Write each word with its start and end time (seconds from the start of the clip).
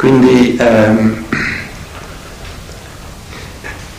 Quindi 0.00 0.56
ehm, 0.58 1.24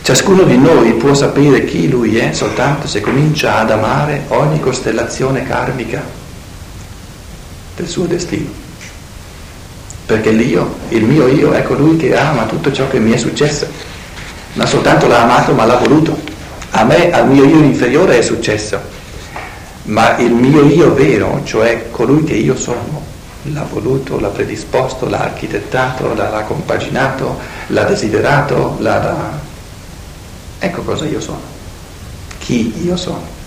ciascuno 0.02 0.42
di 0.42 0.58
noi 0.58 0.94
può 0.94 1.14
sapere 1.14 1.64
chi 1.64 1.88
lui 1.88 2.18
è 2.18 2.32
soltanto 2.32 2.88
se 2.88 3.00
comincia 3.00 3.58
ad 3.58 3.70
amare 3.70 4.24
ogni 4.30 4.58
costellazione 4.58 5.46
karmica 5.46 6.02
del 7.76 7.86
suo 7.86 8.06
destino. 8.06 8.50
Perché 10.04 10.32
l'io, 10.32 10.74
il 10.88 11.04
mio 11.04 11.28
io, 11.28 11.52
è 11.52 11.62
colui 11.62 11.96
che 11.96 12.16
ama 12.16 12.46
tutto 12.46 12.72
ciò 12.72 12.88
che 12.88 12.98
mi 12.98 13.12
è 13.12 13.16
successo. 13.16 13.68
Non 14.54 14.66
soltanto 14.66 15.06
l'ha 15.06 15.22
amato 15.22 15.52
ma 15.52 15.64
l'ha 15.66 15.76
voluto. 15.76 16.20
A 16.70 16.82
me, 16.82 17.12
al 17.12 17.28
mio 17.28 17.44
io 17.44 17.58
inferiore 17.58 18.18
è 18.18 18.22
successo. 18.22 18.80
Ma 19.84 20.16
il 20.16 20.32
mio 20.32 20.64
io 20.64 20.94
vero, 20.94 21.42
cioè 21.44 21.92
colui 21.92 22.24
che 22.24 22.34
io 22.34 22.56
sono, 22.56 23.11
l'ha 23.44 23.64
voluto, 23.64 24.20
l'ha 24.20 24.28
predisposto, 24.28 25.08
l'ha 25.08 25.20
architettato, 25.20 26.14
l'ha, 26.14 26.44
compaginato, 26.46 27.38
l'ha 27.68 27.84
desiderato, 27.84 28.76
l'ha, 28.78 28.98
l'ha... 28.98 29.40
Ecco 30.58 30.82
cosa 30.82 31.06
io 31.06 31.20
sono, 31.20 31.40
chi 32.38 32.84
io 32.84 32.96
sono. 32.96 33.40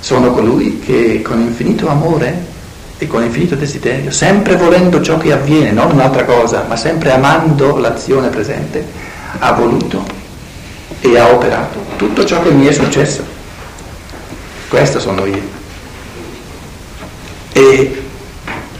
Sono 0.00 0.30
colui 0.32 0.78
che 0.78 1.22
con 1.22 1.40
infinito 1.40 1.88
amore 1.88 2.48
e 2.98 3.06
con 3.06 3.22
infinito 3.22 3.54
desiderio, 3.54 4.10
sempre 4.10 4.56
volendo 4.56 5.00
ciò 5.00 5.16
che 5.16 5.32
avviene, 5.32 5.72
non 5.72 5.92
un'altra 5.92 6.24
cosa, 6.24 6.64
ma 6.68 6.76
sempre 6.76 7.12
amando 7.12 7.78
l'azione 7.78 8.28
presente, 8.28 8.84
ha 9.38 9.52
voluto 9.52 10.04
e 11.00 11.18
ha 11.18 11.28
operato 11.28 11.78
tutto 11.96 12.24
ciò 12.24 12.42
che 12.42 12.50
mi 12.50 12.66
è 12.66 12.72
successo. 12.72 13.24
Questo 14.68 15.00
sono 15.00 15.24
io. 15.24 15.58
E 17.52 18.09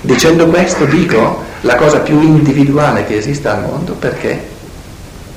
Dicendo 0.02 0.46
questo 0.46 0.86
dico 0.86 1.44
la 1.60 1.76
cosa 1.76 1.98
più 2.00 2.20
individuale 2.22 3.04
che 3.04 3.18
esista 3.18 3.52
al 3.52 3.60
mondo 3.60 3.92
perché 3.92 4.48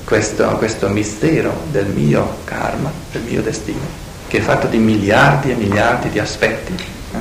questo, 0.04 0.46
questo 0.56 0.88
mistero 0.88 1.52
del 1.70 1.86
mio 1.86 2.36
karma, 2.44 2.90
del 3.12 3.22
mio 3.22 3.42
destino, 3.42 3.84
che 4.26 4.38
è 4.38 4.40
fatto 4.40 4.66
di 4.66 4.78
miliardi 4.78 5.50
e 5.50 5.54
miliardi 5.54 6.08
di 6.08 6.18
aspetti, 6.18 6.74
eh, 7.12 7.18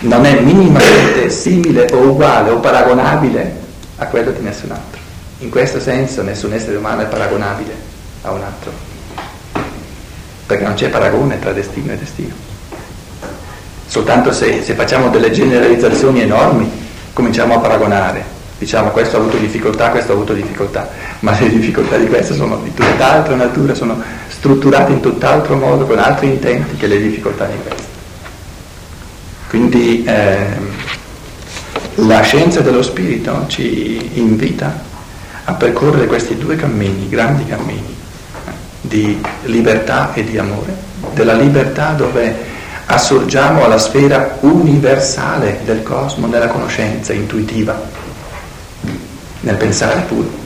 non 0.00 0.24
è 0.24 0.40
minimamente 0.40 1.30
simile 1.30 1.88
o 1.92 1.98
uguale 1.98 2.50
o 2.50 2.58
paragonabile 2.58 3.64
a 3.98 4.06
quello 4.06 4.32
di 4.32 4.42
nessun 4.42 4.72
altro. 4.72 5.00
In 5.38 5.50
questo 5.50 5.78
senso 5.78 6.22
nessun 6.22 6.52
essere 6.52 6.76
umano 6.76 7.02
è 7.02 7.06
paragonabile 7.06 7.74
a 8.22 8.32
un 8.32 8.42
altro, 8.42 8.72
perché 10.46 10.64
non 10.64 10.74
c'è 10.74 10.88
paragone 10.88 11.38
tra 11.38 11.52
destino 11.52 11.92
e 11.92 11.96
destino. 11.96 12.45
Soltanto 13.86 14.32
se, 14.32 14.62
se 14.62 14.74
facciamo 14.74 15.08
delle 15.08 15.30
generalizzazioni 15.30 16.20
enormi 16.20 16.70
cominciamo 17.12 17.54
a 17.54 17.58
paragonare. 17.58 18.34
Diciamo 18.58 18.90
questo 18.90 19.16
ha 19.16 19.20
avuto 19.20 19.36
difficoltà, 19.36 19.90
questo 19.90 20.12
ha 20.12 20.14
avuto 20.14 20.32
difficoltà, 20.32 20.88
ma 21.20 21.38
le 21.38 21.50
difficoltà 21.50 21.96
di 21.96 22.06
questo 22.06 22.34
sono 22.34 22.58
di 22.62 22.72
tutt'altra 22.72 23.34
natura, 23.34 23.74
sono 23.74 24.02
strutturate 24.28 24.92
in 24.92 25.00
tutt'altro 25.00 25.56
modo, 25.56 25.84
con 25.84 25.98
altri 25.98 26.28
intenti 26.28 26.76
che 26.76 26.86
le 26.86 26.98
difficoltà 26.98 27.44
di 27.46 27.56
questo. 27.62 27.84
Quindi 29.48 30.04
eh, 30.04 30.46
la 31.96 32.20
scienza 32.22 32.60
dello 32.60 32.82
spirito 32.82 33.44
ci 33.46 34.10
invita 34.14 34.84
a 35.44 35.52
percorrere 35.52 36.06
questi 36.06 36.36
due 36.36 36.56
cammini, 36.56 37.08
grandi 37.08 37.44
cammini, 37.44 37.96
eh, 38.46 38.50
di 38.80 39.20
libertà 39.44 40.12
e 40.14 40.24
di 40.24 40.38
amore, 40.38 40.74
della 41.12 41.34
libertà 41.34 41.92
dove 41.92 42.54
assurgiamo 42.86 43.64
alla 43.64 43.78
sfera 43.78 44.38
universale 44.40 45.60
del 45.64 45.82
cosmo, 45.82 46.26
nella 46.26 46.46
conoscenza 46.48 47.12
intuitiva, 47.12 47.80
nel 49.40 49.56
pensare 49.56 50.04
puro. 50.06 50.44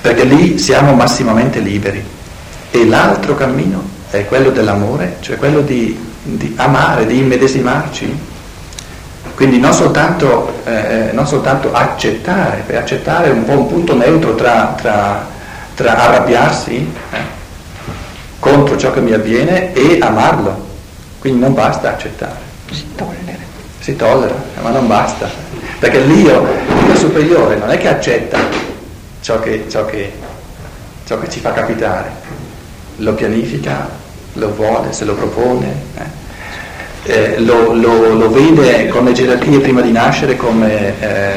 Perché 0.00 0.24
lì 0.24 0.58
siamo 0.58 0.94
massimamente 0.94 1.58
liberi. 1.58 2.02
E 2.70 2.86
l'altro 2.86 3.34
cammino 3.34 3.82
è 4.10 4.24
quello 4.26 4.50
dell'amore, 4.50 5.16
cioè 5.20 5.36
quello 5.36 5.60
di, 5.60 5.98
di 6.22 6.54
amare, 6.56 7.06
di 7.06 7.18
immedesimarci. 7.18 8.36
Quindi 9.34 9.58
non 9.58 9.72
soltanto, 9.72 10.62
eh, 10.64 11.10
non 11.12 11.26
soltanto 11.26 11.72
accettare, 11.72 12.62
per 12.66 12.76
accettare 12.76 13.28
è 13.28 13.30
un 13.30 13.44
po' 13.44 13.52
un 13.52 13.68
punto 13.68 13.94
neutro 13.94 14.34
tra, 14.34 14.74
tra, 14.76 15.26
tra 15.74 15.96
arrabbiarsi 15.96 16.92
eh, 17.10 17.18
contro 18.38 18.76
ciò 18.76 18.92
che 18.92 19.00
mi 19.00 19.12
avviene 19.12 19.72
e 19.72 19.98
amarlo. 20.00 20.67
Quindi 21.18 21.40
non 21.40 21.54
basta 21.54 21.90
accettare. 21.90 22.36
Si 22.70 22.84
tollera. 22.94 23.46
Si 23.80 23.96
tollera, 23.96 24.34
ma 24.62 24.70
non 24.70 24.86
basta. 24.86 25.28
Perché 25.78 26.00
l'io, 26.00 26.46
l'io 26.84 26.96
superiore, 26.96 27.56
non 27.56 27.70
è 27.70 27.78
che 27.78 27.88
accetta 27.88 28.38
ciò 29.20 29.40
che, 29.40 29.66
ciò 29.68 29.84
che, 29.84 30.12
ciò 31.06 31.18
che 31.18 31.28
ci 31.28 31.40
fa 31.40 31.52
capitare. 31.52 32.10
Lo 32.96 33.14
pianifica, 33.14 33.88
lo 34.34 34.54
vuole, 34.54 34.92
se 34.92 35.04
lo 35.04 35.14
propone. 35.14 35.74
Eh. 35.96 36.26
Eh, 37.04 37.40
lo, 37.40 37.72
lo, 37.72 38.12
lo, 38.14 38.30
vede 38.30 38.88
con 38.88 39.04
le 39.04 39.12
gerarchie 39.12 39.60
prima 39.60 39.80
di 39.80 39.92
nascere 39.92 40.36
come, 40.36 41.00
eh, 41.00 41.32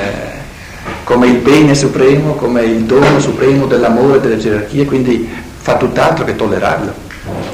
come 1.03 1.27
il 1.27 1.37
bene 1.37 1.75
supremo, 1.75 2.33
come 2.33 2.63
il 2.63 2.83
dono 2.83 3.19
supremo 3.19 3.67
dell'amore 3.67 4.19
delle 4.19 4.37
gerarchie, 4.37 4.85
quindi 4.85 5.29
fa 5.59 5.77
tutt'altro 5.77 6.25
che 6.25 6.35
tollerarlo. 6.35 7.09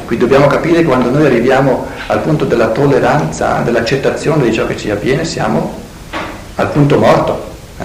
Qui 0.07 0.15
dobbiamo 0.15 0.47
capire 0.47 0.83
quando 0.83 1.09
noi 1.09 1.25
arriviamo 1.25 1.85
al 2.07 2.21
punto 2.21 2.45
della 2.45 2.67
tolleranza, 2.67 3.59
dell'accettazione 3.59 4.45
di 4.45 4.53
ciò 4.53 4.65
che 4.65 4.77
ci 4.77 4.89
avviene, 4.89 5.25
siamo 5.25 5.81
al 6.55 6.69
punto 6.69 6.97
morto. 6.97 7.45
Eh? 7.77 7.83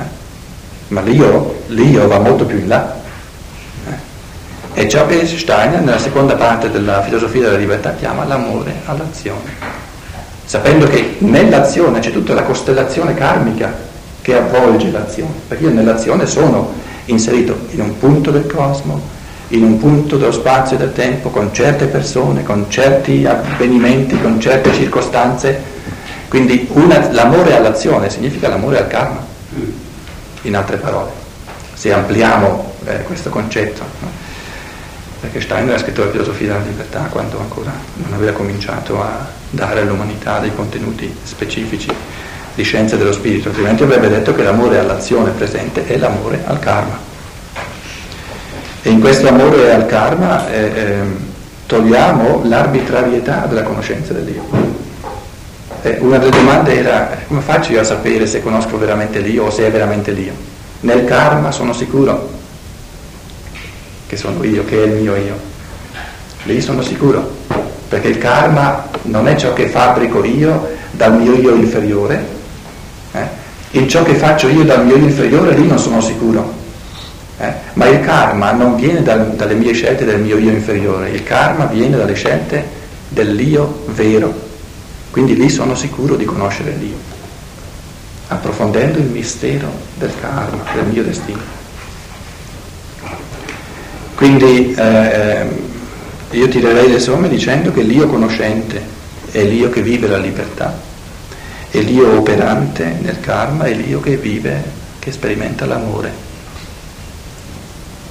Ma 0.87 1.01
l'io, 1.01 1.63
l'io 1.67 2.07
va 2.07 2.21
molto 2.21 2.45
più 2.45 2.59
in 2.59 2.69
là. 2.69 2.95
Eh? 3.89 4.81
È 4.83 4.87
ciò 4.87 5.05
che 5.07 5.27
Steiner 5.27 5.81
nella 5.81 5.99
seconda 5.99 6.37
parte 6.37 6.71
della 6.71 7.03
filosofia 7.03 7.41
della 7.41 7.57
libertà 7.57 7.95
chiama 7.95 8.25
l'amore 8.25 8.73
all'azione. 8.85 9.57
Sapendo 10.45 10.87
che 10.87 11.17
nell'azione 11.19 11.99
c'è 11.99 12.13
tutta 12.13 12.35
la 12.35 12.45
costellazione 12.45 13.15
karmica 13.15 13.75
che 14.21 14.37
avvolge 14.37 14.93
l'azione, 14.93 15.33
perché 15.49 15.65
io 15.65 15.71
nell'azione 15.71 16.27
sono 16.27 16.73
inserito 17.07 17.67
in 17.71 17.81
un 17.81 17.99
punto 17.99 18.31
del 18.31 18.47
cosmo, 18.47 19.22
in 19.53 19.63
un 19.63 19.79
punto 19.79 20.17
dello 20.17 20.33
spazio 20.33 20.77
e 20.77 20.79
del 20.79 20.93
tempo, 20.93 21.29
con 21.31 21.53
certe 21.53 21.87
persone, 21.87 22.43
con 22.43 22.71
certi 22.71 23.27
avvenimenti, 23.27 24.19
con 24.21 24.41
certe 24.41 24.73
circostanze. 24.73 25.71
Quindi 26.29 26.67
una, 26.73 27.11
l'amore 27.11 27.55
all'azione 27.55 28.09
significa 28.09 28.49
l'amore 28.49 28.79
al 28.79 28.89
karma, 28.89 29.25
in 30.43 30.57
altre 30.57 30.79
parole, 30.79 31.11
se 31.75 31.93
ampliamo 31.93 32.73
eh, 32.87 33.03
questo 33.03 33.29
concetto. 33.29 33.83
No? 34.01 34.09
Perché 35.21 35.41
Steiner 35.41 35.75
ha 35.75 35.79
scritto 35.79 36.05
la 36.05 36.11
filosofia 36.11 36.55
della 36.55 36.65
libertà 36.65 37.01
quando 37.11 37.39
ancora 37.39 37.73
non 37.95 38.13
aveva 38.15 38.33
cominciato 38.33 39.01
a 39.01 39.29
dare 39.51 39.83
all'umanità 39.83 40.41
dei 40.41 40.53
contenuti 40.55 41.15
specifici 41.23 41.91
di 42.55 42.63
scienza 42.63 42.97
dello 42.97 43.13
spirito, 43.13 43.49
altrimenti 43.49 43.83
avrebbe 43.83 44.09
detto 44.09 44.35
che 44.35 44.43
l'amore 44.43 44.79
all'azione 44.79 45.31
presente 45.31 45.87
è 45.87 45.97
l'amore 45.97 46.43
al 46.45 46.59
karma. 46.59 47.12
E 48.85 48.91
in 48.91 48.99
questo 48.99 49.29
amore 49.29 49.73
al 49.73 49.87
karma 49.87 50.51
eh, 50.51 50.73
eh, 50.75 51.01
togliamo 51.67 52.43
l'arbitrarietà 52.45 53.47
della 53.47 53.63
conoscenza 53.63 54.13
dell'io. 54.13 54.43
Eh, 55.83 55.99
una 56.01 56.19
delle 56.19 56.33
domande 56.33 56.77
era 56.77 57.17
come 57.29 57.43
faccio 57.43 57.71
io 57.71 57.81
a 57.81 57.85
sapere 57.85 58.27
se 58.27 58.43
conosco 58.43 58.77
veramente 58.79 59.21
l'io 59.21 59.45
o 59.45 59.51
se 59.51 59.69
è 59.69 59.71
veramente 59.71 60.11
l'io? 60.11 60.33
Nel 60.81 61.05
karma 61.05 61.53
sono 61.53 61.73
sicuro 61.73 62.29
che 64.09 64.17
sono 64.17 64.43
io, 64.43 64.65
che 64.65 64.83
è 64.83 64.87
il 64.87 65.01
mio 65.01 65.15
io. 65.15 65.39
Lì 66.43 66.61
sono 66.61 66.83
sicuro, 66.83 67.37
perché 67.89 68.09
il 68.09 68.19
karma 68.19 68.89
non 69.03 69.29
è 69.29 69.37
ciò 69.37 69.53
che 69.53 69.69
fabbrico 69.69 70.25
io 70.25 70.71
dal 70.91 71.17
mio 71.17 71.35
io 71.35 71.55
inferiore, 71.55 72.27
eh? 73.13 73.29
in 73.71 73.89
ciò 73.89 74.03
che 74.03 74.15
faccio 74.15 74.49
io 74.49 74.65
dal 74.65 74.85
mio 74.85 74.97
io 74.97 75.05
inferiore 75.05 75.55
lì 75.55 75.69
non 75.69 75.79
sono 75.79 76.01
sicuro 76.01 76.62
eh? 77.43 77.53
Ma 77.73 77.87
il 77.89 78.01
karma 78.01 78.53
non 78.53 78.77
viene 78.77 79.03
dal, 79.03 79.33
dalle 79.35 79.55
mie 79.55 79.73
scelte 79.73 80.05
del 80.05 80.21
mio 80.21 80.39
io 80.39 80.51
inferiore, 80.51 81.11
il 81.11 81.25
karma 81.25 81.65
viene 81.67 81.97
dalle 81.97 82.15
scelte 82.15 82.65
dell'io 83.09 83.85
vero. 83.87 84.33
Quindi 85.11 85.35
lì 85.35 85.49
sono 85.49 85.75
sicuro 85.75 86.15
di 86.15 86.25
conoscere 86.25 86.77
l'io, 86.79 86.97
approfondendo 88.29 88.99
il 88.99 89.07
mistero 89.07 89.69
del 89.99 90.13
karma, 90.21 90.63
del 90.73 90.87
mio 90.87 91.03
destino. 91.03 91.61
Quindi 94.15 94.73
eh, 94.73 95.47
io 96.31 96.49
tirerei 96.49 96.91
le 96.91 97.01
somme 97.01 97.29
dicendo 97.29 97.73
che 97.73 97.83
l'io 97.83 98.07
conoscente 98.07 98.81
è 99.33 99.43
l'io 99.43 99.69
che 99.69 99.83
vive 99.83 100.07
la 100.07 100.19
libertà, 100.19 100.79
e 101.73 101.81
l'io 101.81 102.19
operante 102.19 102.99
nel 103.01 103.19
karma 103.19 103.65
è 103.65 103.73
l'io 103.73 103.99
che 103.99 104.17
vive, 104.17 104.63
che 105.01 105.11
sperimenta 105.11 105.67
l'amore. 105.67 106.31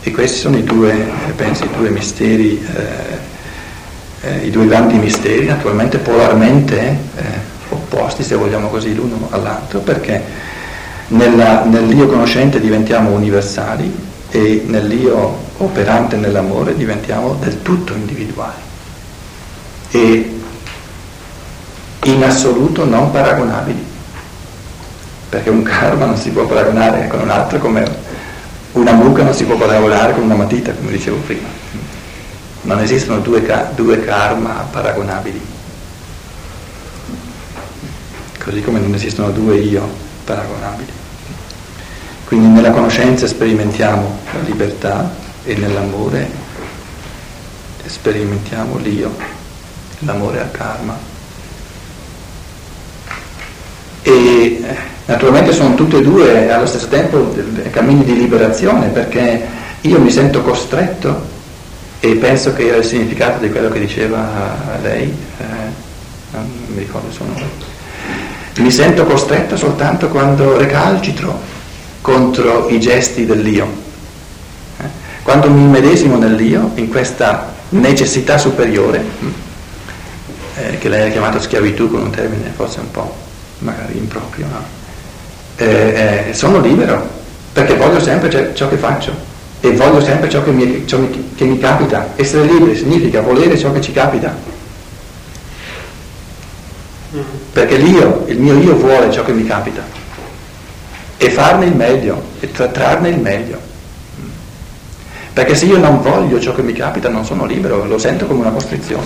E 0.03 0.11
questi 0.11 0.37
sono 0.37 0.57
i 0.57 0.63
due, 0.63 0.93
penso, 1.35 1.65
i 1.65 1.69
due 1.77 1.89
misteri, 1.89 2.65
eh, 4.21 4.27
eh, 4.27 4.45
i 4.45 4.49
due 4.49 4.65
grandi 4.65 4.95
misteri, 4.95 5.45
naturalmente 5.45 5.97
polarmente 5.97 6.79
eh, 6.79 7.23
opposti, 7.69 8.23
se 8.23 8.35
vogliamo 8.35 8.69
così, 8.69 8.95
l'uno 8.95 9.27
all'altro, 9.31 9.79
perché 9.79 10.49
Nella, 11.11 11.65
nell'io 11.65 12.07
conoscente 12.07 12.61
diventiamo 12.61 13.11
universali 13.11 13.93
e 14.31 14.63
nell'io 14.65 15.39
operante 15.57 16.15
nell'amore 16.15 16.73
diventiamo 16.73 17.35
del 17.37 17.61
tutto 17.61 17.91
individuali. 17.93 18.61
E 19.91 20.39
in 22.05 22.23
assoluto 22.23 22.85
non 22.85 23.11
paragonabili, 23.11 23.85
perché 25.27 25.49
un 25.49 25.63
karma 25.63 26.05
non 26.05 26.15
si 26.15 26.29
può 26.29 26.45
paragonare 26.45 27.09
con 27.09 27.19
un 27.19 27.29
altro 27.29 27.59
come 27.59 27.83
una 28.73 28.93
mucca 28.93 29.23
non 29.23 29.33
si 29.33 29.43
può 29.43 29.57
paragonare 29.57 30.13
con 30.13 30.23
una 30.23 30.35
matita, 30.35 30.73
come 30.73 30.91
dicevo 30.91 31.17
prima. 31.17 31.47
Non 32.63 32.79
esistono 32.79 33.19
due, 33.19 33.43
due 33.75 34.03
karma 34.05 34.67
paragonabili, 34.71 35.41
così 38.43 38.61
come 38.61 38.79
non 38.79 38.93
esistono 38.93 39.31
due 39.31 39.57
io 39.57 39.87
paragonabili. 40.23 40.91
Quindi 42.25 42.47
nella 42.47 42.71
conoscenza 42.71 43.27
sperimentiamo 43.27 44.19
la 44.31 44.39
libertà 44.41 45.11
e 45.43 45.55
nell'amore 45.55 46.41
sperimentiamo 47.85 48.77
l'io, 48.77 49.13
l'amore 49.99 50.39
al 50.39 50.51
karma. 50.51 50.97
E 54.03 54.11
eh, 54.63 54.77
naturalmente 55.11 55.51
sono 55.51 55.75
tutti 55.75 55.97
e 55.97 56.01
due 56.01 56.49
allo 56.49 56.65
stesso 56.65 56.87
tempo 56.87 57.35
cammini 57.69 58.05
di 58.05 58.15
liberazione 58.15 58.87
perché 58.87 59.45
io 59.81 59.99
mi 59.99 60.09
sento 60.09 60.41
costretto 60.41 61.39
e 61.99 62.15
penso 62.15 62.53
che 62.53 62.67
era 62.67 62.77
il 62.77 62.85
significato 62.85 63.39
di 63.39 63.51
quello 63.51 63.69
che 63.69 63.79
diceva 63.79 64.79
lei, 64.81 65.03
eh, 65.03 65.43
non 66.31 66.49
mi 66.67 66.79
ricordo 66.79 67.07
il 67.07 67.13
suo 67.13 67.25
nome, 67.25 67.43
mi 68.55 68.71
sento 68.71 69.03
costretto 69.03 69.57
soltanto 69.57 70.07
quando 70.07 70.57
recalcitro 70.57 71.39
contro 71.99 72.69
i 72.69 72.79
gesti 72.79 73.25
dell'io. 73.25 73.67
Eh? 74.79 74.85
Quando 75.21 75.49
mi 75.51 75.67
medesimo 75.67 76.17
nell'io, 76.17 76.71
in 76.75 76.89
questa 76.89 77.53
necessità 77.69 78.37
superiore, 78.37 79.03
eh, 80.55 80.77
che 80.79 80.89
lei 80.89 81.09
ha 81.09 81.11
chiamato 81.11 81.39
schiavitù 81.39 81.91
con 81.91 82.01
un 82.01 82.09
termine 82.09 82.51
forse 82.55 82.79
un 82.79 82.89
po' 82.89 83.15
magari 83.59 83.97
improprio, 83.97 84.47
no? 84.47 84.79
Eh, 85.61 86.27
eh 86.29 86.33
sono 86.33 86.59
libero 86.59 87.07
perché 87.53 87.75
voglio 87.75 87.99
sempre 87.99 88.53
ciò 88.53 88.67
che 88.67 88.77
faccio 88.77 89.13
e 89.59 89.71
voglio 89.73 90.01
sempre 90.01 90.27
ciò 90.29 90.43
che 90.43 90.51
mi, 90.51 90.87
ciò 90.87 90.99
che 91.35 91.45
mi 91.45 91.59
capita. 91.59 92.13
Essere 92.15 92.45
liberi 92.45 92.75
significa 92.75 93.21
volere 93.21 93.57
ciò 93.57 93.71
che 93.71 93.81
ci 93.81 93.91
capita. 93.91 94.35
Perché 97.51 97.75
l'io, 97.77 98.25
il 98.27 98.39
mio 98.39 98.57
io 98.57 98.75
vuole 98.75 99.11
ciò 99.11 99.23
che 99.23 99.33
mi 99.33 99.45
capita 99.45 99.83
e 101.17 101.29
farne 101.29 101.65
il 101.65 101.75
meglio 101.75 102.23
e 102.39 102.49
trarne 102.51 103.09
il 103.09 103.19
meglio. 103.19 103.59
Perché 105.33 105.55
se 105.55 105.65
io 105.65 105.77
non 105.77 106.01
voglio 106.01 106.39
ciò 106.39 106.55
che 106.55 106.63
mi 106.63 106.73
capita 106.73 107.09
non 107.09 107.23
sono 107.23 107.45
libero, 107.45 107.85
lo 107.85 107.97
sento 107.97 108.25
come 108.25 108.39
una 108.39 108.49
costrizione, 108.49 109.05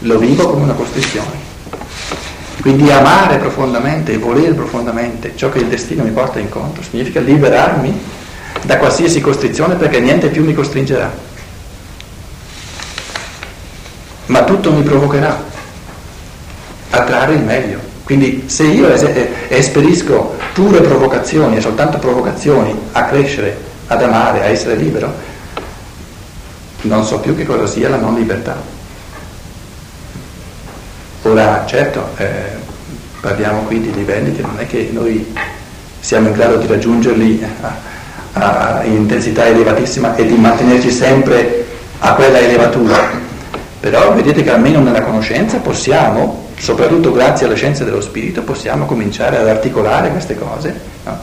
lo 0.00 0.18
vivo 0.18 0.50
come 0.50 0.64
una 0.64 0.74
costrizione. 0.74 1.53
Quindi 2.64 2.90
amare 2.90 3.36
profondamente 3.36 4.12
e 4.12 4.16
volere 4.16 4.54
profondamente 4.54 5.36
ciò 5.36 5.50
che 5.50 5.58
il 5.58 5.66
destino 5.66 6.02
mi 6.02 6.12
porta 6.12 6.38
incontro 6.38 6.82
significa 6.82 7.20
liberarmi 7.20 8.00
da 8.62 8.78
qualsiasi 8.78 9.20
costrizione 9.20 9.74
perché 9.74 10.00
niente 10.00 10.28
più 10.28 10.42
mi 10.42 10.54
costringerà. 10.54 11.12
Ma 14.28 14.44
tutto 14.44 14.72
mi 14.72 14.80
provocherà 14.80 15.44
a 16.88 17.02
trarre 17.02 17.34
il 17.34 17.42
meglio. 17.42 17.80
Quindi 18.02 18.44
se 18.46 18.62
io 18.62 18.88
esperisco 19.48 20.34
pure 20.54 20.80
provocazioni 20.80 21.56
e 21.56 21.60
soltanto 21.60 21.98
provocazioni 21.98 22.74
a 22.92 23.04
crescere, 23.04 23.58
ad 23.88 24.02
amare, 24.02 24.40
a 24.40 24.46
essere 24.46 24.76
libero, 24.76 25.12
non 26.80 27.04
so 27.04 27.18
più 27.18 27.36
che 27.36 27.44
cosa 27.44 27.66
sia 27.66 27.90
la 27.90 27.98
non 27.98 28.14
libertà. 28.14 28.83
Ora, 31.26 31.64
certo, 31.66 32.10
eh, 32.18 32.26
parliamo 33.20 33.62
qui 33.62 33.80
di 33.80 33.94
livelli 33.94 34.36
che 34.36 34.42
non 34.42 34.58
è 34.58 34.66
che 34.66 34.90
noi 34.92 35.34
siamo 35.98 36.28
in 36.28 36.34
grado 36.34 36.56
di 36.56 36.66
raggiungerli 36.66 37.42
a, 37.62 37.76
a, 38.32 38.84
in 38.84 38.92
intensità 38.92 39.46
elevatissima 39.46 40.16
e 40.16 40.26
di 40.26 40.34
mantenerci 40.34 40.90
sempre 40.90 41.64
a 42.00 42.12
quella 42.12 42.40
elevatura, 42.40 42.98
però 43.80 44.12
vedete 44.12 44.42
che 44.42 44.50
almeno 44.50 44.80
nella 44.80 45.00
conoscenza 45.00 45.56
possiamo 45.60 46.48
soprattutto 46.58 47.10
grazie 47.10 47.46
alle 47.46 47.56
scienze 47.56 47.86
dello 47.86 48.02
spirito 48.02 48.42
possiamo 48.42 48.84
cominciare 48.84 49.38
ad 49.38 49.48
articolare 49.48 50.10
queste 50.10 50.36
cose. 50.36 50.78
No? 51.04 51.18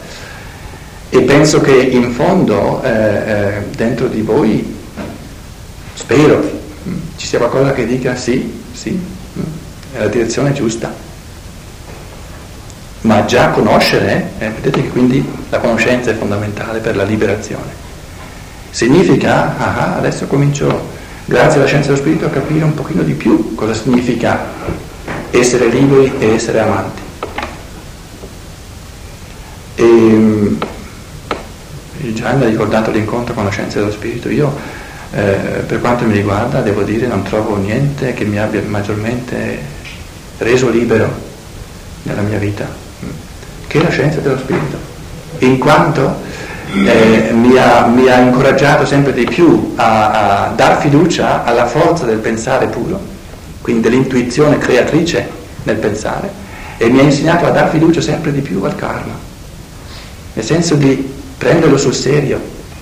E 1.09 1.21
penso 1.21 1.61
che 1.61 1.75
in 1.75 2.11
fondo 2.11 2.81
eh, 2.81 2.89
eh, 2.89 3.61
dentro 3.75 4.07
di 4.07 4.21
voi, 4.21 4.77
spero, 5.93 6.41
ci 7.17 7.27
sia 7.27 7.37
qualcosa 7.37 7.73
che 7.73 7.85
dica 7.85 8.15
sì, 8.15 8.61
sì, 8.71 8.89
mm, 8.89 9.60
è 9.93 9.99
la 9.99 10.07
direzione 10.07 10.53
giusta. 10.53 11.09
Ma 13.01 13.25
già 13.25 13.49
conoscere, 13.49 14.31
eh, 14.37 14.49
vedete 14.49 14.83
che 14.83 14.89
quindi 14.89 15.27
la 15.49 15.59
conoscenza 15.59 16.11
è 16.11 16.13
fondamentale 16.13 16.79
per 16.79 16.95
la 16.95 17.03
liberazione. 17.03 17.79
Significa, 18.69 19.57
ah, 19.57 19.95
adesso 19.95 20.27
comincio, 20.27 20.89
grazie 21.25 21.59
alla 21.59 21.67
scienza 21.67 21.89
dello 21.89 21.99
spirito, 21.99 22.25
a 22.25 22.29
capire 22.29 22.63
un 22.63 22.73
pochino 22.73 23.01
di 23.01 23.13
più 23.13 23.55
cosa 23.55 23.73
significa 23.73 24.39
essere 25.31 25.67
liberi 25.67 26.13
e 26.19 26.33
essere 26.33 26.59
amanti. 26.59 27.01
E, 29.75 29.83
mm, 29.83 30.53
Gianni 32.13 32.43
ha 32.43 32.47
ricordato 32.47 32.91
l'incontro 32.91 33.33
con 33.33 33.45
la 33.45 33.49
scienza 33.49 33.79
dello 33.79 33.91
spirito. 33.91 34.29
Io, 34.29 34.55
eh, 35.13 35.63
per 35.65 35.79
quanto 35.81 36.05
mi 36.05 36.13
riguarda, 36.13 36.61
devo 36.61 36.83
dire, 36.83 37.07
non 37.07 37.23
trovo 37.23 37.57
niente 37.57 38.13
che 38.13 38.25
mi 38.25 38.37
abbia 38.37 38.61
maggiormente 38.65 39.79
reso 40.43 40.69
libero 40.69 41.09
nella 42.03 42.21
mia 42.21 42.37
vita 42.37 42.67
mm, 43.03 43.09
che 43.67 43.81
la 43.81 43.89
scienza 43.89 44.19
dello 44.19 44.37
spirito, 44.37 44.77
in 45.39 45.57
quanto 45.57 46.19
eh, 46.73 47.31
mi, 47.33 47.57
ha, 47.57 47.85
mi, 47.85 48.07
ha, 48.07 48.19
incoraggiato 48.19 48.85
sempre 48.85 49.13
di 49.13 49.25
più 49.25 49.73
a, 49.75 50.45
a 50.45 50.47
dar 50.49 50.79
fiducia 50.79 51.43
alla 51.43 51.65
forza 51.65 52.05
del 52.05 52.19
pensare 52.19 52.67
puro 52.67 53.19
quindi 53.61 53.81
dell'intuizione 53.81 54.57
creatrice 54.57 55.39
nel 55.63 55.77
pensare, 55.77 56.29
e 56.77 56.89
mi 56.89 56.99
ha 56.99 57.03
insegnato 57.03 57.45
a 57.45 57.51
dar 57.51 57.69
fiducia 57.69 58.01
sempre 58.01 58.31
di 58.31 58.41
più 58.41 58.63
al 58.63 58.75
karma, 58.75 59.13
nel 60.33 60.43
senso 60.43 60.75
di 60.75 61.09
prenderlo 61.37 61.77
sul 61.77 61.93
serio 61.93 62.39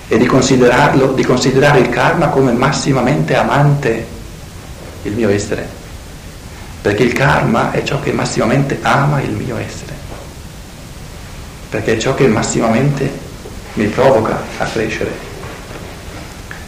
e 0.08 0.16
di 0.16 0.26
di 0.26 1.24
considerare 1.24 1.80
il 1.80 1.88
karma 1.90 2.28
come 2.28 2.52
massimamente 2.52 3.36
amante 3.36 4.06
il 5.02 5.12
mio 5.12 5.28
essere, 5.28 5.68
perché 6.82 7.02
il 7.02 7.12
karma 7.12 7.72
è 7.72 7.82
ciò 7.82 8.00
che 8.00 8.12
massimamente 8.12 8.78
ama 8.82 9.20
il 9.20 9.32
mio 9.32 9.56
essere, 9.56 9.92
perché 11.68 11.94
è 11.94 11.98
ciò 11.98 12.14
che 12.14 12.26
massimamente 12.26 13.10
mi 13.74 13.86
provoca 13.86 14.40
a 14.58 14.64
crescere 14.64 15.28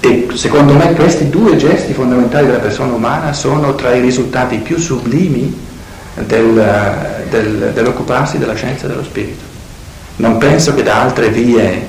e 0.05 0.27
secondo 0.35 0.73
me 0.73 0.95
questi 0.95 1.31
due 1.31 1.57
gesti 1.57 1.93
fondamentali 1.93 2.47
della 2.47 2.59
persona 2.59 2.93
umana 2.93 3.33
sono 3.33 3.77
tra 3.77 3.95
i 3.95 4.01
risultati 4.01 4.57
più 4.57 4.77
sublimi 4.77 5.57
del, 6.27 7.25
del, 7.31 7.71
dell'occuparsi 7.73 8.37
della 8.37 8.57
scienza 8.57 8.89
dello 8.89 9.05
spirito. 9.05 9.45
Non 10.17 10.39
penso 10.39 10.75
che 10.75 10.83
da 10.83 11.03
altre 11.03 11.29
vie 11.29 11.87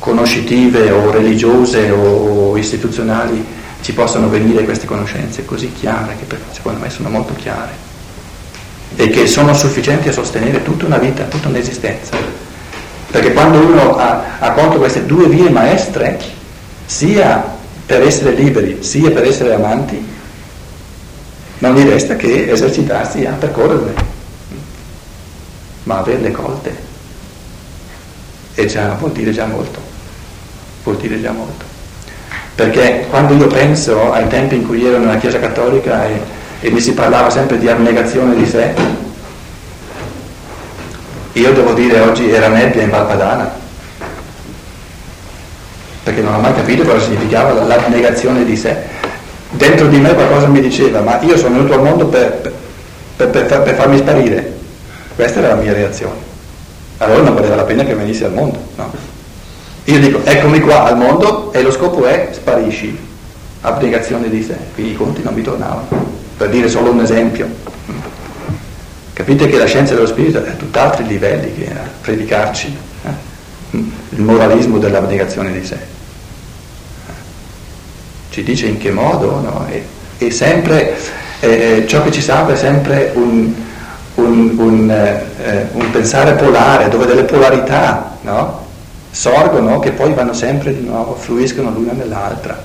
conoscitive 0.00 0.90
o 0.90 1.12
religiose 1.12 1.88
o 1.88 2.56
istituzionali 2.56 3.46
ci 3.86 3.92
possano 3.92 4.28
venire 4.28 4.64
queste 4.64 4.84
conoscenze 4.84 5.44
così 5.44 5.72
chiare, 5.72 6.16
che 6.16 6.36
secondo 6.50 6.80
me 6.80 6.90
sono 6.90 7.08
molto 7.08 7.34
chiare, 7.34 7.70
e 8.96 9.10
che 9.10 9.28
sono 9.28 9.54
sufficienti 9.54 10.08
a 10.08 10.12
sostenere 10.12 10.64
tutta 10.64 10.86
una 10.86 10.98
vita, 10.98 11.22
tutta 11.26 11.46
un'esistenza. 11.46 12.16
Perché 13.08 13.32
quando 13.32 13.60
uno 13.60 13.96
ha, 13.96 14.38
ha 14.40 14.50
conto 14.54 14.78
queste 14.78 15.06
due 15.06 15.28
vie 15.28 15.50
maestre, 15.50 16.18
sia 16.84 17.44
per 17.86 18.02
essere 18.02 18.32
liberi, 18.32 18.82
sia 18.82 19.12
per 19.12 19.22
essere 19.22 19.54
amanti, 19.54 20.04
non 21.58 21.76
gli 21.76 21.84
resta 21.84 22.16
che 22.16 22.50
esercitarsi 22.50 23.24
a 23.24 23.34
percorrerle, 23.34 23.94
ma 25.84 25.98
averle 25.98 26.32
colte 26.32 26.76
e 28.54 28.66
già, 28.66 28.96
vuol 28.98 29.12
dire 29.12 29.30
già 29.30 29.46
molto, 29.46 29.78
vuol 30.82 30.96
dire 30.96 31.20
già 31.20 31.30
molto. 31.30 31.75
Perché 32.56 33.04
quando 33.10 33.34
io 33.34 33.48
penso 33.48 34.12
ai 34.12 34.26
tempi 34.28 34.56
in 34.56 34.66
cui 34.66 34.82
ero 34.82 34.96
nella 34.96 35.18
Chiesa 35.18 35.38
Cattolica 35.38 36.06
e, 36.06 36.18
e 36.60 36.70
mi 36.70 36.80
si 36.80 36.94
parlava 36.94 37.28
sempre 37.28 37.58
di 37.58 37.68
abnegazione 37.68 38.34
di 38.34 38.46
sé, 38.46 38.72
io 41.32 41.52
devo 41.52 41.74
dire 41.74 42.00
oggi 42.00 42.30
era 42.30 42.48
nebbia 42.48 42.80
in 42.80 42.88
Valpadana, 42.88 43.52
perché 46.02 46.22
non 46.22 46.32
ho 46.32 46.38
mai 46.38 46.54
capito 46.54 46.82
cosa 46.84 47.04
significava 47.04 47.62
l'abnegazione 47.62 48.42
di 48.42 48.56
sé. 48.56 48.74
Dentro 49.50 49.88
di 49.88 49.98
me 49.98 50.14
qualcosa 50.14 50.46
mi 50.46 50.60
diceva, 50.60 51.02
ma 51.02 51.20
io 51.20 51.36
sono 51.36 51.56
venuto 51.56 51.74
al 51.74 51.82
mondo 51.82 52.06
per, 52.06 52.52
per, 53.16 53.28
per, 53.28 53.62
per 53.62 53.74
farmi 53.74 53.98
sparire. 53.98 54.54
Questa 55.14 55.40
era 55.40 55.48
la 55.48 55.60
mia 55.60 55.74
reazione. 55.74 56.16
allora 56.98 57.20
non 57.20 57.34
valeva 57.34 57.56
la 57.56 57.64
pena 57.64 57.84
che 57.84 57.94
venissi 57.94 58.24
al 58.24 58.32
mondo, 58.32 58.58
no? 58.76 59.15
Io 59.88 60.00
dico, 60.00 60.20
eccomi 60.24 60.58
qua 60.60 60.82
al 60.82 60.96
mondo 60.96 61.52
e 61.52 61.62
lo 61.62 61.70
scopo 61.70 62.06
è 62.06 62.30
sparisci, 62.32 62.98
abnegazione 63.60 64.28
di 64.28 64.42
sé, 64.42 64.56
quindi 64.74 64.92
i 64.92 64.96
conti 64.96 65.22
non 65.22 65.32
mi 65.32 65.42
tornavano, 65.42 65.86
per 66.36 66.48
dire 66.48 66.68
solo 66.68 66.90
un 66.90 67.00
esempio. 67.00 67.48
Capite 69.12 69.46
che 69.46 69.56
la 69.56 69.66
scienza 69.66 69.94
dello 69.94 70.08
spirito 70.08 70.42
è 70.42 70.48
a 70.48 70.54
tutt'altri 70.54 71.06
livelli 71.06 71.54
che 71.54 71.70
a 71.70 71.88
predicarci 72.00 72.76
eh? 73.04 73.78
il 74.08 74.20
moralismo 74.22 74.78
dell'abnegazione 74.78 75.52
di 75.52 75.64
sé. 75.64 75.78
Ci 78.30 78.42
dice 78.42 78.66
in 78.66 78.78
che 78.78 78.90
modo, 78.90 79.40
no? 79.40 79.66
E, 79.68 79.86
e 80.18 80.30
sempre, 80.32 80.96
eh, 81.38 81.48
eh 81.48 81.86
ciò 81.86 82.02
che 82.02 82.10
ci 82.10 82.20
salva 82.20 82.54
è 82.54 82.56
sempre 82.56 83.12
un, 83.14 83.54
un, 84.16 84.58
un, 84.58 84.90
eh, 84.90 85.68
un 85.70 85.90
pensare 85.92 86.32
polare, 86.32 86.88
dove 86.88 87.06
delle 87.06 87.22
polarità 87.22 88.18
no? 88.22 88.65
Sorgono 89.16 89.78
che 89.78 89.92
poi 89.92 90.12
vanno 90.12 90.34
sempre 90.34 90.74
di 90.74 90.84
nuovo, 90.86 91.14
fluiscono 91.14 91.70
l'una 91.70 91.92
nell'altra. 91.92 92.62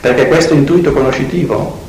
Perché 0.00 0.26
questo 0.26 0.54
intuito 0.54 0.90
conoscitivo, 0.90 1.84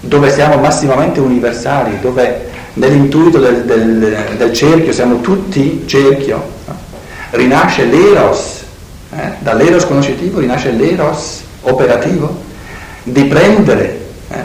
dove 0.00 0.28
siamo 0.30 0.56
massimamente 0.56 1.20
universali, 1.20 2.00
dove 2.00 2.50
nell'intuito 2.74 3.38
del, 3.38 3.62
del, 3.64 4.34
del 4.36 4.52
cerchio 4.52 4.92
siamo 4.92 5.20
tutti 5.20 5.84
cerchio, 5.86 6.42
rinasce 7.30 7.84
l'eros, 7.84 8.62
eh? 9.14 9.34
dall'eros 9.38 9.86
conoscitivo 9.86 10.40
rinasce 10.40 10.72
l'eros 10.72 11.42
operativo 11.60 12.40
di 13.04 13.24
prendere 13.24 14.00
eh? 14.30 14.42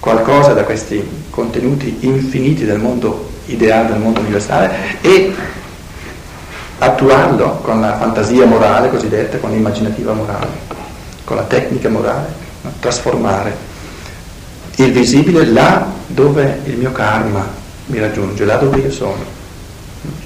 qualcosa 0.00 0.54
da 0.54 0.64
questi 0.64 1.06
contenuti 1.28 1.98
infiniti 2.00 2.64
del 2.64 2.78
mondo 2.78 3.28
ideale, 3.46 3.90
del 3.90 4.00
mondo 4.00 4.20
universale 4.20 4.72
e 5.02 5.34
attuarlo 6.78 7.60
con 7.62 7.80
la 7.80 7.96
fantasia 7.96 8.46
morale 8.46 8.90
cosiddetta, 8.90 9.38
con 9.38 9.50
l'immaginativa 9.50 10.12
morale, 10.12 10.48
con 11.24 11.36
la 11.36 11.42
tecnica 11.42 11.88
morale, 11.88 12.32
no? 12.62 12.72
trasformare 12.80 13.72
il 14.76 14.92
visibile 14.92 15.46
là 15.46 15.86
dove 16.06 16.60
il 16.64 16.76
mio 16.76 16.90
karma 16.90 17.46
mi 17.86 17.98
raggiunge, 17.98 18.44
là 18.44 18.56
dove 18.56 18.78
io 18.78 18.90
sono, 18.90 19.22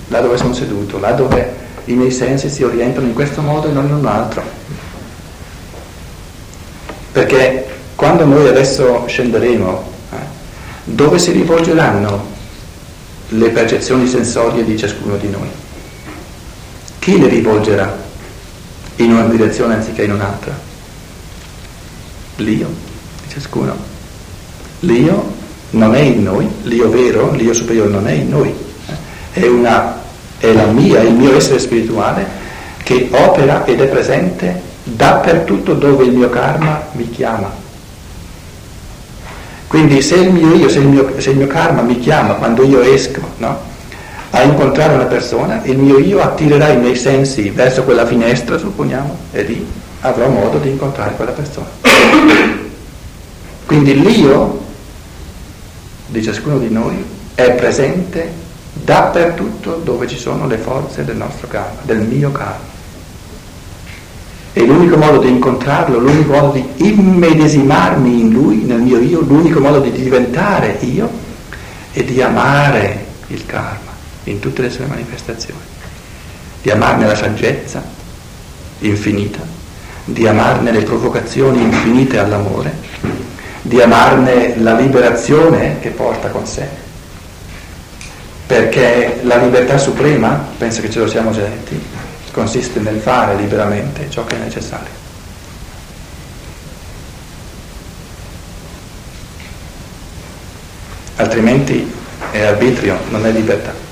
là 0.09 0.21
dove 0.21 0.37
sono 0.37 0.55
seduto, 0.55 0.99
là 0.99 1.13
dove 1.13 1.67
i 1.87 1.95
miei 1.95 2.11
sensi 2.11 2.49
si 2.49 2.63
orientano 2.63 3.07
in 3.07 3.15
questo 3.15 3.41
modo 3.43 3.69
e 3.69 3.73
non 3.73 3.87
in 3.87 3.95
un 3.95 4.07
altro. 4.07 4.43
Perché 7.13 7.67
quando 7.95 8.25
noi 8.25 8.47
adesso 8.47 9.05
scenderemo, 9.07 9.93
eh, 10.13 10.17
dove 10.85 11.19
si 11.19 11.33
rivolgeranno 11.33 12.37
le 13.31 13.49
percezioni 13.51 14.07
sensorie 14.07 14.65
di 14.65 14.79
ciascuno 14.79 15.17
di 15.17 15.29
noi? 15.29 15.49
Chi 17.09 17.19
le 17.19 17.29
rivolgerà 17.29 17.97
in 18.97 19.13
una 19.15 19.25
direzione 19.29 19.77
anziché 19.77 20.05
in 20.05 20.13
un'altra? 20.13 20.53
L'io 22.37 22.67
di 23.23 23.31
ciascuno. 23.31 23.75
L'io 24.81 25.33
non 25.71 25.95
è 25.95 26.01
in 26.01 26.23
noi, 26.23 26.47
l'io 26.65 26.91
vero, 26.91 27.33
l'io 27.33 27.55
superiore 27.55 27.89
non 27.89 28.07
è 28.07 28.13
in 28.13 28.29
noi, 28.29 28.55
è, 29.33 29.47
una, 29.47 30.03
è 30.37 30.53
la 30.53 30.67
mia, 30.67 31.01
il 31.01 31.15
mio 31.15 31.35
essere 31.35 31.59
spirituale 31.61 32.27
che 32.83 33.09
opera 33.11 33.65
ed 33.65 33.81
è 33.81 33.87
presente 33.87 34.61
dappertutto 34.83 35.73
dove 35.73 36.05
il 36.05 36.13
mio 36.13 36.29
karma 36.29 36.89
mi 36.93 37.09
chiama. 37.09 37.51
Quindi 39.67 40.03
se 40.03 40.17
il 40.17 40.31
mio 40.31 40.55
io, 40.55 40.69
se 40.69 40.81
il 40.81 40.89
mio, 40.89 41.19
se 41.19 41.31
il 41.31 41.39
mio 41.39 41.47
karma 41.47 41.81
mi 41.81 41.99
chiama 42.01 42.35
quando 42.35 42.65
io 42.65 42.83
esco 42.83 43.23
no, 43.39 43.68
a 44.39 44.43
incontrare 44.43 44.95
una 44.95 45.07
persona, 45.07 45.63
il 45.65 45.79
mio 45.79 45.99
io 45.99 46.21
attirerà 46.21 46.69
i 46.69 46.79
miei 46.79 46.95
sensi 46.95 47.51
verso 47.51 47.83
quella 47.83 48.07
finestra, 48.07 48.57
supponiamo, 48.57 49.17
e 49.33 49.43
lì 49.43 49.67
avrò 50.01 50.29
modo 50.29 50.59
di 50.59 50.71
incontrare 50.71 51.15
quella 51.17 51.33
persona. 51.33 51.67
Quindi 53.67 54.01
l'io 54.01 54.61
di 56.07 56.23
ciascuno 56.23 56.59
di 56.59 56.71
noi 56.71 57.05
è 57.35 57.51
presente 57.53 58.47
dappertutto 58.75 59.81
dove 59.83 60.07
ci 60.07 60.17
sono 60.17 60.47
le 60.47 60.57
forze 60.57 61.05
del 61.05 61.17
nostro 61.17 61.49
karma, 61.49 61.81
del 61.83 61.99
mio 61.99 62.31
karma. 62.31 62.77
E 64.53 64.65
l'unico 64.65 64.97
modo 64.97 65.19
di 65.19 65.29
incontrarlo, 65.29 65.99
l'unico 65.99 66.33
modo 66.33 66.53
di 66.53 66.65
immedesimarmi 66.77 68.21
in 68.21 68.31
lui, 68.31 68.63
nel 68.63 68.81
mio 68.81 69.01
io, 69.01 69.21
l'unico 69.21 69.59
modo 69.59 69.81
di 69.81 69.91
diventare 69.91 70.77
io 70.81 71.11
è 71.91 72.05
di 72.05 72.23
amare 72.23 73.07
il 73.27 73.45
karma 73.45 73.88
in 74.31 74.41
tutte 74.41 74.63
le 74.63 74.71
sue 74.71 74.87
manifestazioni, 74.87 75.61
di 76.63 76.71
amarne 76.71 77.07
la 77.07 77.15
saggezza 77.15 77.83
infinita, 78.81 79.41
di 80.05 80.27
amarne 80.27 80.73
le 80.73 80.83
provocazioni 80.83 81.63
infinite 81.63 82.19
all'amore, 82.19 82.75
di 83.63 83.81
amarne 83.81 84.57
la 84.59 84.75
liberazione 84.75 85.79
che 85.81 85.91
porta 85.91 86.29
con 86.29 86.47
sé. 86.47 86.67
Perché 88.47 89.21
la 89.23 89.37
libertà 89.37 89.77
suprema, 89.77 90.43
penso 90.57 90.81
che 90.81 90.91
ce 90.91 91.01
lo 91.01 91.09
siamo 91.09 91.33
già 91.33 91.43
detti, 91.43 91.79
consiste 92.33 92.81
nel 92.81 92.99
fare 92.99 93.35
liberamente 93.37 94.09
ciò 94.09 94.25
che 94.25 94.37
è 94.37 94.39
necessario. 94.39 94.97
Altrimenti 101.17 101.93
è 102.31 102.43
arbitrio, 102.43 102.97
non 103.11 103.27
è 103.27 103.31
libertà. 103.33 103.88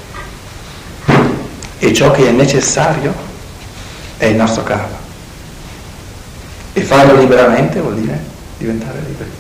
E 1.79 1.93
ciò 1.93 2.11
che 2.11 2.29
è 2.29 2.31
necessario 2.31 3.15
è 4.17 4.27
il 4.27 4.37
nostro 4.37 4.63
karma. 4.63 4.99
E 6.73 6.81
farlo 6.83 7.19
liberamente 7.19 7.81
vuol 7.81 8.01
dire 8.01 8.21
diventare 8.59 9.01
liberi. 9.07 9.31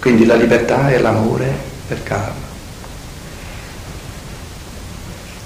Quindi 0.00 0.26
la 0.26 0.34
libertà 0.34 0.90
è 0.90 0.98
l'amore 0.98 1.52
per 1.86 2.02
karma. 2.02 2.44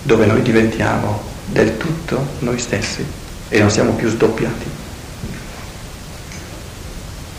dove 0.08 0.24
noi 0.24 0.40
diventiamo 0.40 1.20
del 1.44 1.76
tutto 1.76 2.26
noi 2.38 2.58
stessi 2.58 3.04
e 3.50 3.58
non 3.58 3.70
siamo 3.70 3.92
più 3.92 4.08
sdoppiati. 4.08 4.66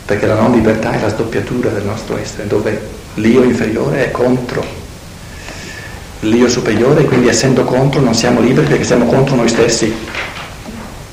Perché 0.04 0.26
la 0.26 0.34
non 0.34 0.52
libertà 0.52 0.92
è 0.92 1.00
la 1.00 1.08
sdoppiatura 1.08 1.70
del 1.70 1.82
nostro 1.82 2.16
essere, 2.16 2.46
dove 2.46 2.80
l'io 3.14 3.42
inferiore 3.42 4.06
è 4.06 4.10
contro 4.12 4.64
l'io 6.20 6.48
superiore 6.48 7.04
quindi 7.04 7.28
essendo 7.28 7.64
contro 7.64 8.00
non 8.00 8.14
siamo 8.14 8.40
liberi 8.40 8.66
perché 8.66 8.84
siamo 8.84 9.06
contro 9.06 9.36
noi 9.36 9.48
stessi. 9.48 9.94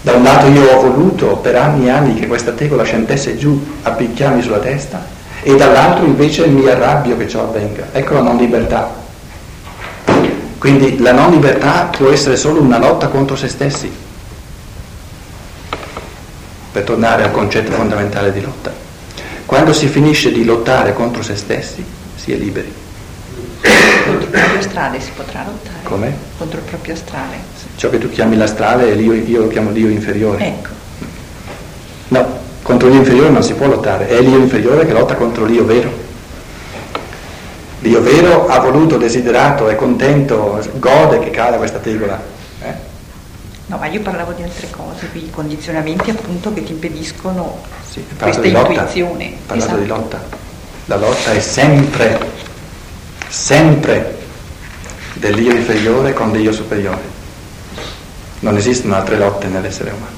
Da 0.02 0.14
un 0.14 0.24
lato 0.24 0.48
io 0.48 0.64
ho 0.72 0.82
voluto 0.82 1.38
per 1.38 1.56
anni 1.56 1.88
e 1.88 1.90
anni 1.90 2.14
che 2.16 2.28
questa 2.28 2.52
tegola 2.52 2.84
scendesse 2.84 3.38
giù 3.38 3.62
a 3.84 3.92
picchiarmi 3.92 4.42
sulla 4.42 4.60
testa 4.60 5.06
e 5.42 5.56
dall'altro 5.56 6.06
invece 6.06 6.48
mi 6.48 6.68
arrabbio 6.68 7.18
che 7.18 7.28
ciò 7.28 7.44
avvenga. 7.44 7.90
Ecco 7.92 8.14
la 8.14 8.22
non 8.22 8.38
libertà. 8.38 9.06
Quindi 10.58 10.98
la 11.00 11.12
non 11.12 11.32
libertà 11.32 11.90
può 11.96 12.10
essere 12.10 12.36
solo 12.36 12.62
una 12.62 12.80
lotta 12.80 13.08
contro 13.08 13.36
se 13.36 13.48
stessi, 13.48 13.92
per 16.72 16.84
tornare 16.84 17.24
al 17.24 17.32
concetto 17.32 17.72
fondamentale 17.72 18.32
di 18.32 18.42
lotta. 18.42 18.74
Quando 19.46 19.72
si 19.72 19.88
finisce 19.88 20.32
di 20.32 20.44
lottare 20.44 20.94
contro 20.94 21.22
se 21.22 21.36
stessi, 21.36 21.84
si 22.16 22.34
è 22.34 22.36
liberi. 22.36 22.86
Contro 23.62 24.24
il 24.24 24.28
proprio 24.28 24.60
astrale 24.60 25.00
si 25.00 25.12
potrà 25.16 25.44
lottare? 25.46 25.84
Come? 25.84 26.16
Contro 26.38 26.60
il 26.60 26.66
proprio 26.66 26.94
astrale. 26.94 27.36
Ciò 27.76 27.90
che 27.90 27.98
tu 27.98 28.10
chiami 28.10 28.38
l'astrale, 28.38 28.92
io, 28.94 29.14
io 29.14 29.42
lo 29.42 29.48
chiamo 29.48 29.72
l'io 29.72 29.90
inferiore. 29.90 30.46
Ecco. 30.46 30.70
No, 32.10 32.40
contro 32.62 32.88
l'io 32.88 33.00
inferiore 33.00 33.30
non 33.30 33.44
si 33.44 33.54
può 33.54 33.68
lottare, 33.68 34.08
è 34.08 34.20
l'io 34.22 34.38
inferiore 34.38 34.86
che 34.86 34.94
lotta 34.94 35.16
contro 35.16 35.46
l'io 35.46 35.66
vero. 35.66 36.06
Dio 37.80 38.02
vero 38.02 38.48
ha 38.48 38.60
voluto, 38.60 38.98
desiderato, 38.98 39.70
è 39.70 39.76
contento, 39.76 40.60
gode 40.76 41.20
che 41.20 41.30
cada 41.30 41.58
questa 41.58 41.80
tegola. 41.80 42.20
Eh? 42.62 42.74
No, 43.68 43.78
ma 43.78 43.88
io 43.88 44.00
parlavo 44.00 44.32
di 44.32 44.44
altre 44.44 44.70
cose, 44.70 45.10
i 45.14 45.30
condizionamenti 45.30 46.10
appunto 46.10 46.54
che 46.54 46.64
ti 46.64 46.72
impediscono 46.72 47.62
sì, 47.86 48.04
questa 48.18 48.42
di 48.42 48.50
intuizione. 48.50 49.34
Ho 49.34 49.46
parlato 49.46 49.72
esatto. 49.72 49.82
di 49.82 49.88
lotta. 49.88 50.22
La 50.86 50.96
lotta 50.96 51.32
è 51.34 51.40
sempre, 51.40 52.18
sempre 53.38 54.18
dell'io 55.14 55.52
inferiore 55.52 56.14
con 56.14 56.32
l'io 56.32 56.52
superiore. 56.52 57.16
Non 58.40 58.58
esistono 58.58 58.96
altre 58.96 59.18
lotte 59.18 59.48
nell'essere 59.48 59.92
umano. 59.92 60.16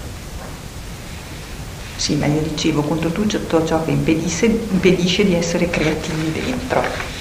Sì, 1.96 2.16
ma 2.16 2.26
io 2.28 2.42
dicevo 2.42 2.82
contro 2.82 3.10
tutto 3.12 3.66
ciò 3.66 3.84
che 3.84 3.92
impedisce, 3.92 4.46
impedisce 4.46 5.26
di 5.26 5.36
essere 5.36 5.70
creativi 5.70 6.32
dentro 6.32 7.18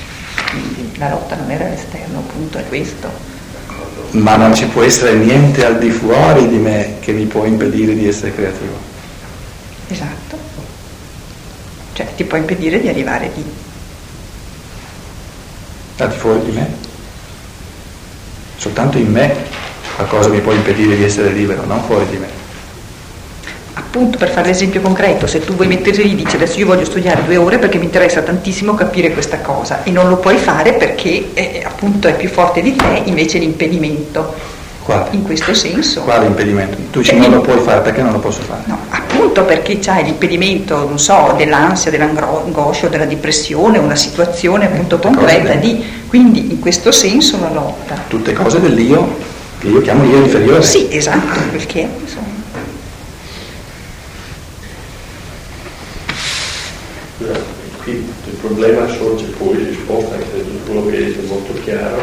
quindi 0.51 0.97
la 0.97 1.11
lotta 1.11 1.37
non 1.37 1.51
era 1.51 1.67
all'esterno, 1.67 2.19
appunto 2.21 2.59
è 2.59 2.67
questo. 2.67 3.11
Ma 4.13 4.37
non 4.37 4.55
ci 4.55 4.65
può 4.67 4.83
essere 4.83 5.15
niente 5.15 5.65
al 5.65 5.79
di 5.79 5.91
fuori 5.91 6.49
di 6.49 6.57
me 6.57 6.95
che 7.01 7.13
mi 7.13 7.27
può 7.27 7.45
impedire 7.45 7.95
di 7.95 8.09
essere 8.09 8.35
creativo. 8.35 8.77
Esatto. 9.89 10.39
Cioè 11.93 12.15
ti 12.17 12.25
può 12.25 12.39
impedire 12.39 12.81
di 12.81 12.89
arrivare 12.89 13.31
lì. 13.35 13.45
Di 16.07 16.15
fuori 16.15 16.45
di 16.45 16.53
me? 16.53 16.67
Soltanto 18.57 18.99
in 18.99 19.11
me 19.11 19.35
qualcosa 19.97 20.29
mi 20.29 20.41
può 20.41 20.53
impedire 20.53 20.97
di 20.97 21.03
essere 21.03 21.31
libero, 21.31 21.65
non 21.67 21.83
fuori 21.83 22.07
di 22.09 22.17
me. 22.19 22.27
Appunto, 23.73 24.17
per 24.17 24.29
fare 24.29 24.49
l'esempio 24.49 24.81
concreto, 24.81 25.27
se 25.27 25.45
tu 25.45 25.55
vuoi 25.55 25.67
mettere 25.67 26.03
lì, 26.03 26.15
dici 26.15 26.37
adesso 26.37 26.59
io 26.59 26.67
voglio 26.67 26.85
studiare 26.85 27.25
due 27.25 27.37
ore 27.37 27.59
perché 27.59 27.79
mi 27.79 27.85
interessa 27.85 28.23
tantissimo 28.23 28.75
capire 28.75 29.13
questa 29.13 29.39
cosa 29.39 29.83
e 29.83 29.91
non 29.91 30.09
lo 30.09 30.19
puoi 30.19 30.37
fare 30.37 30.75
perché 30.75 31.31
eh, 31.35 31.63
appunto 31.65 32.07
è 32.07 32.15
più 32.15 32.29
forte 32.29 32.61
di 32.61 32.77
te 32.77 33.03
invece 33.05 33.39
l'impedimento. 33.39 34.35
Quale? 34.85 35.09
In 35.11 35.25
questo 35.25 35.53
senso. 35.53 36.03
Quale 36.03 36.27
impedimento? 36.27 36.77
Tu 36.91 37.01
dici 37.01 37.17
non 37.17 37.31
lo 37.31 37.41
puoi 37.41 37.59
fare, 37.59 37.81
perché 37.81 38.03
non 38.03 38.13
lo 38.13 38.19
posso 38.21 38.41
fare? 38.43 38.63
No, 38.67 38.79
appunto 39.39 39.45
perché 39.45 39.79
c'hai 39.79 40.05
l'impedimento, 40.05 40.77
non 40.77 40.99
so, 40.99 41.35
dell'ansia, 41.37 41.91
dell'angoscia, 41.91 42.89
della 42.89 43.05
depressione, 43.05 43.79
una 43.79 43.97
situazione 43.97 44.67
appunto 44.67 44.99
concreta 44.99 45.55
di... 45.55 45.85
Quindi 46.09 46.53
in 46.53 46.61
questo 46.61 46.91
senso 46.91 47.39
la 47.41 47.53
lotta. 47.53 48.05
Tutte 48.09 48.33
cose 48.33 48.61
dell'io 48.61 49.17
che 49.59 49.69
io 49.69 49.81
chiamo 49.83 50.05
io 50.05 50.19
inferiore. 50.19 50.63
Sì, 50.63 50.89
esatto, 50.91 51.41
perché 51.51 51.89
insomma. 52.01 52.27
Qui 57.83 57.93
il 57.93 58.35
problema 58.41 58.87
sorge 58.89 59.25
poi, 59.37 59.57
risposta 59.57 60.15
anche 60.15 60.45
quello 60.65 60.87
che 60.87 60.97
detto 60.97 61.27
molto 61.27 61.53
chiaro, 61.65 62.01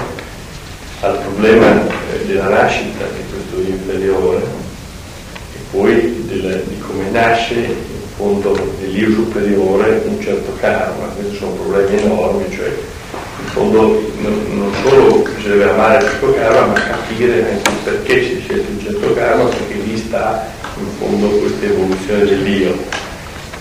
al 1.02 1.20
problema 1.20 1.82
eh, 1.82 2.26
della 2.26 2.50
nascita 2.50 3.06
di 3.06 3.24
questo 3.30 3.70
inferiore 3.72 4.38
e 5.54 5.60
poi 5.72 6.26
del, 6.28 6.65
di 6.76 6.82
come 6.82 7.10
nasce 7.10 7.54
in 7.54 7.76
fondo 8.16 8.58
nell'io 8.80 9.10
superiore 9.12 10.04
un 10.06 10.22
certo 10.22 10.52
karma, 10.60 11.08
questi 11.08 11.38
sono 11.38 11.52
problemi 11.52 12.02
enormi, 12.02 12.46
cioè 12.52 12.68
in 12.68 13.48
fondo 13.48 14.02
non, 14.22 14.72
solo 14.84 15.28
deve 15.44 15.70
amare 15.70 16.00
questo 16.00 16.34
karma, 16.34 16.66
ma 16.68 16.74
capire 16.74 17.52
anche 17.52 17.72
perché 17.84 18.24
si 18.24 18.38
è 18.38 18.40
scelto 18.42 18.72
un 18.72 18.80
certo 18.82 19.14
karma, 19.14 19.44
perché 19.46 19.74
lì 19.74 19.98
sta 19.98 20.52
in 20.78 20.88
fondo 20.98 21.28
questa 21.28 21.66
evoluzione 21.66 22.26
dell'io. 22.26 23.04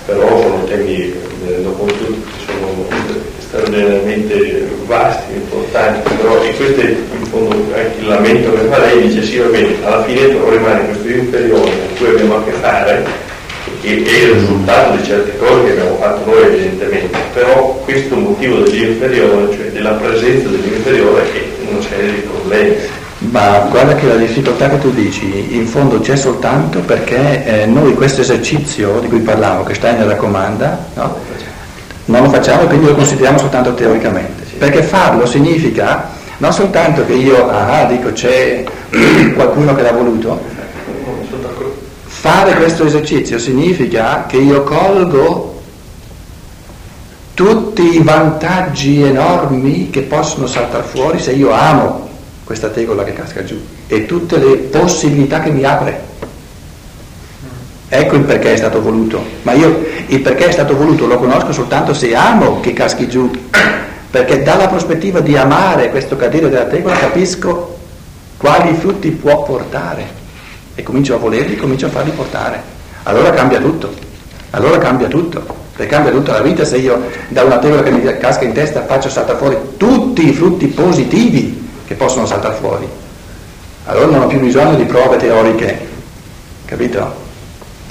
Però 0.07 0.43
sono 0.43 0.65
temi, 0.65 1.15
mi 1.43 1.49
rendo 1.51 1.71
conto, 1.73 2.05
che 2.05 2.45
sono 2.45 2.87
straordinariamente 3.47 4.69
vasti, 4.87 5.35
importanti, 5.35 6.15
però 6.17 6.43
e 6.43 6.55
questo 6.55 6.81
è 6.81 6.85
in 6.85 7.27
fondo 7.27 7.55
anche 7.75 8.01
il 8.01 8.07
lamento 8.07 8.53
che 8.53 8.67
fa 8.69 8.79
lei, 8.79 9.09
dice 9.09 9.23
sì 9.23 9.39
va 9.39 9.47
bene, 9.47 9.75
alla 9.85 10.05
fine 10.05 10.27
rimane 10.27 10.87
questo 10.87 11.09
inferiore 11.09 11.71
con 11.71 11.97
cui 11.97 12.09
abbiamo 12.09 12.37
a 12.37 12.45
che 12.45 12.53
fare, 12.53 13.05
che 13.81 14.03
è 14.05 14.25
il 14.25 14.33
risultato 14.33 14.97
di 14.97 15.05
certe 15.05 15.37
cose 15.39 15.65
che 15.65 15.71
abbiamo 15.73 15.97
fatto 15.97 16.31
noi 16.31 16.43
evidentemente, 16.43 17.19
però 17.33 17.81
questo 17.85 18.17
motivo 18.17 18.59
dell'inferiore, 18.61 19.55
cioè 19.55 19.71
della 19.71 19.93
presenza 19.93 20.49
dell'inferiore 20.49 21.23
è 21.33 21.71
una 21.71 21.81
serie 21.83 22.15
di 22.15 22.21
problemi. 22.21 22.77
Ma 23.31 23.67
guarda 23.71 23.95
che 23.95 24.07
la 24.07 24.17
difficoltà 24.17 24.69
che 24.69 24.79
tu 24.79 24.93
dici 24.93 25.57
in 25.57 25.67
fondo 25.67 26.01
c'è 26.01 26.15
soltanto 26.15 26.81
perché 26.81 27.45
eh, 27.45 27.67
noi 27.67 27.95
questo 27.95 28.21
esercizio 28.21 28.99
di 29.01 29.09
cui 29.09 29.21
parlavo, 29.21 29.65
che 29.65 29.75
Steiner 29.75 30.07
raccomanda, 30.07 30.87
no? 30.95 31.17
Non 32.07 32.23
lo 32.23 32.31
facciamo 32.31 32.63
e 32.63 32.67
quindi 32.67 32.87
lo 32.87 32.95
consideriamo 32.95 33.39
soltanto 33.39 33.75
teoricamente. 33.75 34.45
Perché 34.59 34.83
farlo 34.83 35.27
significa 35.27 36.11
non 36.39 36.53
soltanto 36.53 37.05
che 37.07 37.15
io, 37.15 37.49
ah, 37.49 37.85
dico 37.85 38.13
c'è 38.13 38.65
qualcuno 39.35 39.75
che 39.75 39.83
l'ha 39.83 39.93
voluto, 39.93 40.41
fare 42.05 42.55
questo 42.55 42.87
esercizio 42.87 43.39
significa 43.39 44.25
che 44.27 44.39
io 44.39 44.63
colgo 44.63 45.61
tutti 47.35 47.97
i 47.97 48.03
vantaggi 48.03 49.03
enormi 49.03 49.91
che 49.91 50.03
possono 50.03 50.47
saltare 50.47 50.85
fuori 50.85 51.19
se 51.19 51.33
io 51.33 51.51
amo 51.51 52.09
questa 52.45 52.69
tegola 52.69 53.05
che 53.05 53.13
casca 53.13 53.45
giù 53.45 53.61
e 53.87 54.07
tutte 54.07 54.39
le 54.39 54.57
possibilità 54.57 55.41
che 55.41 55.51
mi 55.51 55.65
apre. 55.65 56.13
Ecco 57.89 58.17
il 58.17 58.23
perché 58.23 58.55
è 58.55 58.57
stato 58.57 58.81
voluto, 58.81 59.23
ma 59.43 59.53
io 59.53 59.85
il 60.09 60.21
perché 60.21 60.47
è 60.47 60.53
stato 60.53 60.77
voluto 60.77 61.07
lo 61.07 61.19
conosco 61.19 61.53
soltanto 61.53 61.95
se 61.95 62.15
amo 62.15 62.61
che 62.61 62.73
caschi 62.73 63.09
giù, 63.09 63.31
perché 64.11 64.43
dalla 64.43 64.69
prospettiva 64.69 65.21
di 65.21 65.37
amare 65.37 65.91
questo 65.91 66.17
cadere 66.17 66.49
della 66.49 66.67
tegola 66.67 66.97
capisco 66.97 67.77
quali 68.37 68.75
frutti 68.75 69.11
può 69.11 69.43
portare 69.43 70.23
e 70.75 70.83
comincio 70.83 71.15
a 71.15 71.19
volerli, 71.19 71.57
comincio 71.57 71.87
a 71.87 71.91
farli 71.91 72.11
portare. 72.11 72.63
Allora 73.05 73.31
cambia 73.31 73.61
tutto, 73.61 73.93
allora 74.51 74.79
cambia 74.79 75.09
tutto, 75.09 75.45
perché 75.75 75.93
cambia 75.93 76.13
tutta 76.13 76.33
la 76.33 76.43
vita 76.43 76.65
se 76.65 76.77
io 76.77 77.03
da 77.29 77.43
una 77.43 77.59
tegola 77.59 77.83
che 77.83 77.91
mi 77.91 78.03
casca 78.19 78.45
in 78.45 78.53
testa 78.53 78.85
faccio 78.85 79.09
saltare 79.09 79.39
fuori 79.39 79.57
tutti 79.77 80.29
i 80.29 80.33
frutti 80.33 80.67
positivi 80.67 81.71
che 81.87 81.95
possono 81.95 82.27
saltare 82.27 82.55
fuori. 82.55 82.89
Allora 83.87 84.07
non 84.07 84.23
ho 84.23 84.27
più 84.27 84.41
bisogno 84.41 84.77
di 84.77 84.85
prove 84.85 85.17
teoriche, 85.17 85.87
capito? 86.65 87.23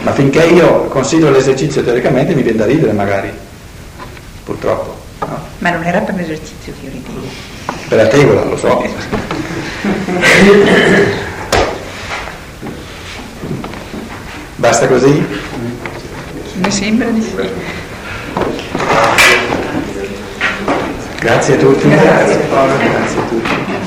Ma 0.03 0.11
finché 0.11 0.43
io 0.43 0.83
considero 0.87 1.31
l'esercizio 1.31 1.81
teoricamente 1.81 2.35
mi 2.35 2.41
viene 2.41 2.57
da 2.57 2.65
ridere 2.65 2.91
magari, 2.91 3.31
purtroppo. 4.43 4.99
No? 5.19 5.39
Ma 5.59 5.69
non 5.69 5.83
era 5.85 5.99
per 6.01 6.15
l'esercizio 6.15 6.73
che 6.77 6.85
io 6.87 6.91
ridevo. 6.91 7.21
Per 7.87 7.97
la 7.97 8.07
tegola, 8.07 8.43
lo 8.43 8.57
so. 8.57 8.85
Basta 14.57 14.87
così? 14.87 15.25
Mi 16.55 16.71
sembra 16.71 17.07
di 17.07 17.21
sì. 17.21 17.35
Grazie 21.19 21.53
a 21.53 21.57
tutti. 21.57 21.87
Grazie 21.87 22.35
Paolo, 22.49 22.77
grazie 22.77 23.19
a 23.19 23.23
tutti. 23.23 23.82